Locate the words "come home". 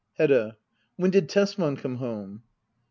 1.77-2.41